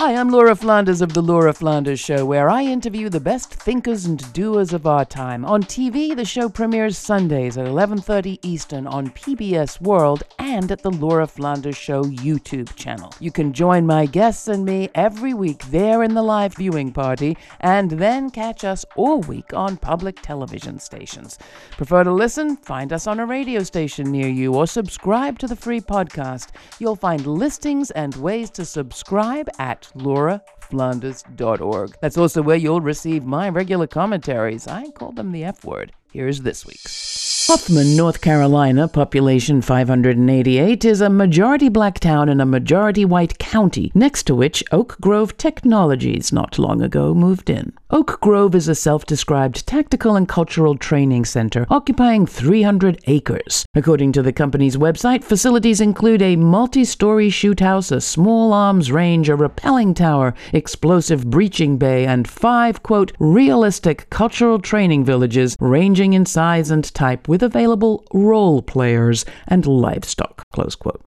[0.00, 4.06] Hi, I'm Laura Flanders of The Laura Flanders Show, where I interview the best thinkers
[4.06, 5.44] and doers of our time.
[5.44, 10.90] On TV, the show premieres Sundays at 11:30 Eastern on PBS World and at the
[10.90, 13.12] Laura Flanders Show YouTube channel.
[13.20, 17.36] You can join my guests and me every week there in the live viewing party
[17.60, 21.38] and then catch us all week on public television stations.
[21.72, 22.56] Prefer to listen?
[22.56, 26.48] Find us on a radio station near you or subscribe to the free podcast.
[26.78, 31.96] You'll find listings and ways to subscribe at lauraflanders.org.
[32.00, 34.66] That's also where you'll receive my regular commentaries.
[34.66, 35.92] I call them the F word.
[36.12, 37.46] Here's this week's.
[37.46, 43.90] Hoffman, North Carolina, population 588, is a majority black town in a majority white county,
[43.94, 47.72] next to which Oak Grove Technologies not long ago moved in.
[47.90, 53.64] Oak Grove is a self described tactical and cultural training center occupying 300 acres.
[53.74, 58.92] According to the company's website, facilities include a multi story shoot house, a small arms
[58.92, 65.99] range, a rappelling tower, explosive breaching bay, and five, quote, realistic cultural training villages ranging
[66.00, 70.44] in size and type with available role players and livestock.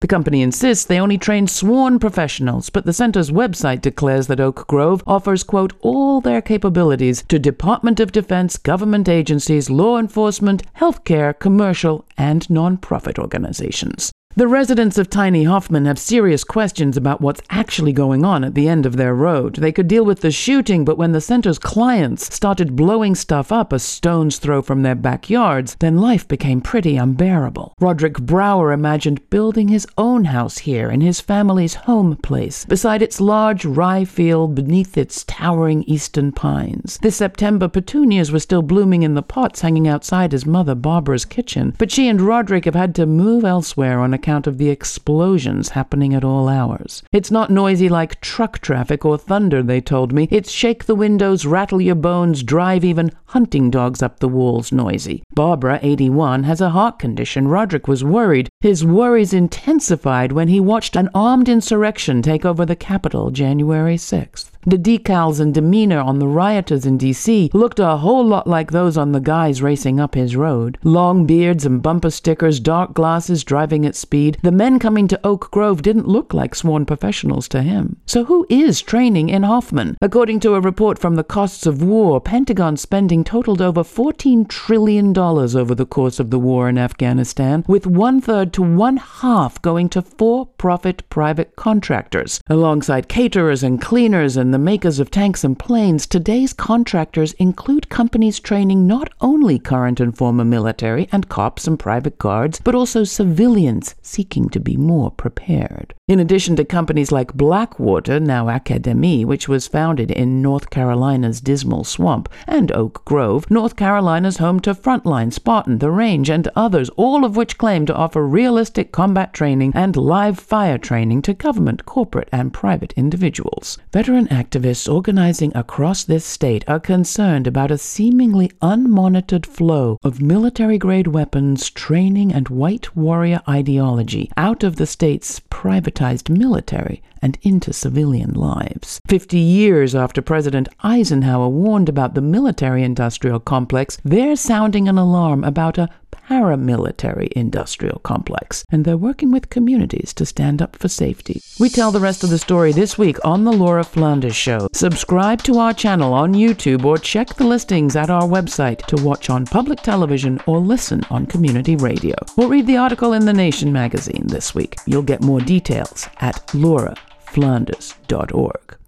[0.00, 4.66] The company insists they only train sworn professionals, but the center's website declares that Oak
[4.66, 11.38] Grove offers, quote, all their capabilities to Department of Defense, government agencies, law enforcement, healthcare,
[11.38, 14.10] commercial, and nonprofit organizations.
[14.36, 18.68] The residents of Tiny Hoffman have serious questions about what's actually going on at the
[18.68, 19.56] end of their road.
[19.56, 23.72] They could deal with the shooting, but when the center's clients started blowing stuff up
[23.72, 27.74] a stone's throw from their backyards, then life became pretty unbearable.
[27.80, 33.20] Roderick Brower imagined building his own house here in his family's home place, beside its
[33.20, 36.96] large rye field beneath its towering eastern pines.
[37.02, 41.74] This September, petunias were still blooming in the pots hanging outside his mother Barbara's kitchen,
[41.76, 46.12] but she and Roderick have had to move elsewhere on account of the explosions happening
[46.14, 47.02] at all hours.
[47.12, 50.26] It's not noisy like truck traffic or thunder, they told me.
[50.30, 55.22] It's shake the windows, rattle your bones, drive even hunting dogs up the walls noisy.
[55.38, 57.46] Barbara, 81, has a heart condition.
[57.46, 58.48] Roderick was worried.
[58.60, 64.50] His worries intensified when he watched an armed insurrection take over the Capitol January 6th.
[64.66, 67.50] The decals and demeanor on the rioters in D.C.
[67.54, 70.76] looked a whole lot like those on the guys racing up his road.
[70.82, 74.36] Long beards and bumper stickers, dark glasses driving at speed.
[74.42, 77.96] The men coming to Oak Grove didn't look like sworn professionals to him.
[78.04, 79.96] So who is training in Hoffman?
[80.02, 85.14] According to a report from the Costs of War, Pentagon spending totaled over $14 trillion
[85.36, 89.88] over the course of the war in Afghanistan, with one third to one half going
[89.90, 92.40] to for profit private contractors.
[92.48, 98.40] Alongside caterers and cleaners and the makers of tanks and planes, today's contractors include companies
[98.40, 103.94] training not only current and former military and cops and private guards, but also civilians
[104.00, 105.92] seeking to be more prepared.
[106.06, 111.84] In addition to companies like Blackwater, now Academi, which was founded in North Carolina's Dismal
[111.84, 117.24] Swamp, and Oak Grove, North Carolina's home to Frontline, Spartan, The Range, and others, all
[117.24, 122.28] of which claim to offer realistic combat training and live fire training to government, corporate,
[122.32, 123.78] and private individuals.
[123.92, 130.78] Veteran activists organizing across this state are concerned about a seemingly unmonitored flow of military
[130.78, 137.72] grade weapons, training, and white warrior ideology out of the state's privatized military and into
[137.72, 139.00] civilian lives.
[139.08, 145.78] Fifty years after President Eisenhower warned about the military industrial complex, they're sounding alarm about
[145.78, 145.88] a
[146.28, 151.40] paramilitary industrial complex, and they're working with communities to stand up for safety.
[151.58, 154.68] We tell the rest of the story this week on The Laura Flanders Show.
[154.74, 159.30] Subscribe to our channel on YouTube or check the listings at our website to watch
[159.30, 162.16] on public television or listen on community radio.
[162.36, 164.76] Or read the article in The Nation magazine this week.
[164.84, 168.76] You'll get more details at lauraflanders.org.